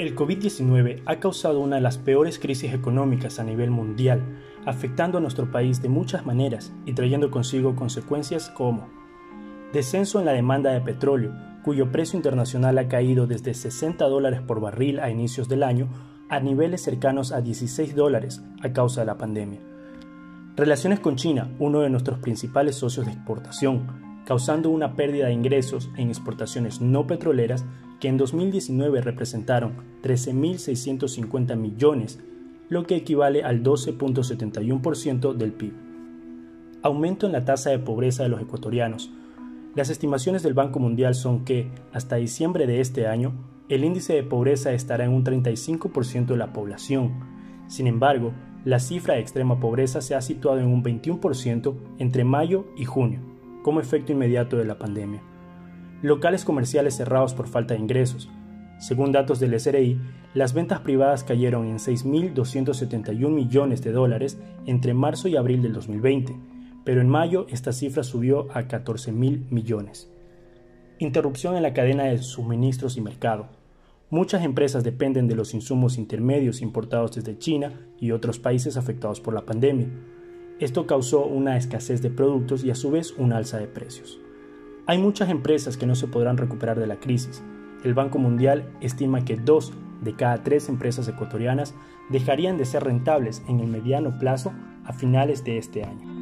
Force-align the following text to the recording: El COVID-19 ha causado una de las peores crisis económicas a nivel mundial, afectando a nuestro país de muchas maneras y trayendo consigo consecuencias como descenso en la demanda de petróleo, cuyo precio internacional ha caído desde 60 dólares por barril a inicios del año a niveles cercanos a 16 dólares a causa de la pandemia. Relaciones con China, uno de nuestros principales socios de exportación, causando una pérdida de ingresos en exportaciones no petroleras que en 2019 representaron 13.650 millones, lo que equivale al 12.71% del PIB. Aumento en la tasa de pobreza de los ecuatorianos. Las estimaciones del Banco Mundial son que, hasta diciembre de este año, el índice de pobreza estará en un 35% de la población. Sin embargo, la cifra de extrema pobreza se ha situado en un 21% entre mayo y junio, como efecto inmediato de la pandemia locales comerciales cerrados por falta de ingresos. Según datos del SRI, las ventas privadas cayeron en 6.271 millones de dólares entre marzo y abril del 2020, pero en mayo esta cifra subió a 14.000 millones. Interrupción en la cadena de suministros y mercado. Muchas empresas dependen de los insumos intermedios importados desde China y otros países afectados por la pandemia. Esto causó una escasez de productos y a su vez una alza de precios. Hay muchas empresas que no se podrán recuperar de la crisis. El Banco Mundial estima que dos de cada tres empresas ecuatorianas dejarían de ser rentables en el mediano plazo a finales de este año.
El 0.00 0.16
COVID-19 0.16 1.02
ha 1.04 1.20
causado 1.20 1.60
una 1.60 1.76
de 1.76 1.82
las 1.82 1.98
peores 1.98 2.38
crisis 2.38 2.72
económicas 2.72 3.38
a 3.38 3.44
nivel 3.44 3.70
mundial, 3.70 4.22
afectando 4.64 5.18
a 5.18 5.20
nuestro 5.20 5.50
país 5.50 5.82
de 5.82 5.90
muchas 5.90 6.24
maneras 6.24 6.72
y 6.86 6.94
trayendo 6.94 7.30
consigo 7.30 7.76
consecuencias 7.76 8.48
como 8.48 8.88
descenso 9.74 10.18
en 10.18 10.24
la 10.24 10.32
demanda 10.32 10.70
de 10.70 10.80
petróleo, 10.80 11.34
cuyo 11.62 11.92
precio 11.92 12.16
internacional 12.16 12.78
ha 12.78 12.88
caído 12.88 13.26
desde 13.26 13.52
60 13.52 14.02
dólares 14.06 14.40
por 14.40 14.62
barril 14.62 15.00
a 15.00 15.10
inicios 15.10 15.50
del 15.50 15.62
año 15.62 15.90
a 16.30 16.40
niveles 16.40 16.80
cercanos 16.80 17.30
a 17.30 17.42
16 17.42 17.94
dólares 17.94 18.42
a 18.62 18.72
causa 18.72 19.02
de 19.02 19.06
la 19.06 19.18
pandemia. 19.18 19.60
Relaciones 20.56 21.00
con 21.00 21.16
China, 21.16 21.50
uno 21.58 21.80
de 21.80 21.90
nuestros 21.90 22.20
principales 22.20 22.74
socios 22.74 23.04
de 23.04 23.12
exportación, 23.12 24.09
causando 24.24 24.70
una 24.70 24.94
pérdida 24.94 25.26
de 25.26 25.32
ingresos 25.32 25.90
en 25.96 26.08
exportaciones 26.08 26.80
no 26.80 27.06
petroleras 27.06 27.64
que 28.00 28.08
en 28.08 28.16
2019 28.16 29.00
representaron 29.02 29.74
13.650 30.02 31.56
millones, 31.56 32.18
lo 32.68 32.84
que 32.84 32.96
equivale 32.96 33.42
al 33.42 33.62
12.71% 33.62 35.34
del 35.34 35.52
PIB. 35.52 35.72
Aumento 36.82 37.26
en 37.26 37.32
la 37.32 37.44
tasa 37.44 37.70
de 37.70 37.78
pobreza 37.78 38.22
de 38.22 38.30
los 38.30 38.40
ecuatorianos. 38.40 39.10
Las 39.74 39.90
estimaciones 39.90 40.42
del 40.42 40.54
Banco 40.54 40.78
Mundial 40.78 41.14
son 41.14 41.44
que, 41.44 41.70
hasta 41.92 42.16
diciembre 42.16 42.66
de 42.66 42.80
este 42.80 43.06
año, 43.06 43.32
el 43.68 43.84
índice 43.84 44.14
de 44.14 44.22
pobreza 44.24 44.72
estará 44.72 45.04
en 45.04 45.12
un 45.12 45.24
35% 45.24 46.26
de 46.26 46.36
la 46.36 46.52
población. 46.52 47.12
Sin 47.68 47.86
embargo, 47.86 48.32
la 48.64 48.80
cifra 48.80 49.14
de 49.14 49.20
extrema 49.20 49.60
pobreza 49.60 50.00
se 50.00 50.14
ha 50.14 50.20
situado 50.20 50.58
en 50.58 50.66
un 50.66 50.82
21% 50.82 51.74
entre 51.98 52.24
mayo 52.24 52.66
y 52.76 52.84
junio, 52.84 53.20
como 53.62 53.80
efecto 53.80 54.12
inmediato 54.12 54.56
de 54.56 54.64
la 54.64 54.78
pandemia 54.78 55.22
locales 56.02 56.44
comerciales 56.44 56.96
cerrados 56.96 57.34
por 57.34 57.48
falta 57.48 57.74
de 57.74 57.80
ingresos. 57.80 58.28
Según 58.78 59.12
datos 59.12 59.40
del 59.40 59.58
SRI, 59.58 60.00
las 60.32 60.54
ventas 60.54 60.80
privadas 60.80 61.24
cayeron 61.24 61.66
en 61.66 61.76
6.271 61.76 63.28
millones 63.28 63.82
de 63.82 63.92
dólares 63.92 64.38
entre 64.64 64.94
marzo 64.94 65.28
y 65.28 65.36
abril 65.36 65.62
del 65.62 65.74
2020, 65.74 66.34
pero 66.84 67.00
en 67.00 67.08
mayo 67.08 67.46
esta 67.50 67.72
cifra 67.72 68.02
subió 68.02 68.48
a 68.52 68.62
14.000 68.62 69.50
millones. 69.50 70.10
Interrupción 70.98 71.56
en 71.56 71.62
la 71.62 71.74
cadena 71.74 72.04
de 72.04 72.18
suministros 72.18 72.96
y 72.96 73.02
mercado. 73.02 73.48
Muchas 74.08 74.42
empresas 74.42 74.82
dependen 74.82 75.28
de 75.28 75.34
los 75.34 75.54
insumos 75.54 75.98
intermedios 75.98 76.62
importados 76.62 77.14
desde 77.14 77.38
China 77.38 77.72
y 77.98 78.12
otros 78.12 78.38
países 78.38 78.76
afectados 78.76 79.20
por 79.20 79.34
la 79.34 79.44
pandemia. 79.44 79.88
Esto 80.60 80.86
causó 80.86 81.24
una 81.24 81.56
escasez 81.56 82.02
de 82.02 82.10
productos 82.10 82.64
y 82.64 82.70
a 82.70 82.74
su 82.74 82.90
vez 82.90 83.14
una 83.16 83.38
alza 83.38 83.56
de 83.56 83.66
precios. 83.66 84.20
Hay 84.84 84.98
muchas 84.98 85.30
empresas 85.30 85.78
que 85.78 85.86
no 85.86 85.94
se 85.94 86.06
podrán 86.06 86.36
recuperar 86.36 86.78
de 86.78 86.86
la 86.86 87.00
crisis. 87.00 87.42
El 87.82 87.94
Banco 87.94 88.18
Mundial 88.18 88.70
estima 88.82 89.24
que 89.24 89.36
dos 89.36 89.72
de 90.02 90.14
cada 90.14 90.42
tres 90.42 90.68
empresas 90.68 91.08
ecuatorianas 91.08 91.74
dejarían 92.10 92.58
de 92.58 92.66
ser 92.66 92.84
rentables 92.84 93.42
en 93.48 93.60
el 93.60 93.68
mediano 93.68 94.18
plazo 94.18 94.52
a 94.84 94.92
finales 94.92 95.44
de 95.44 95.56
este 95.56 95.82
año. 95.82 96.19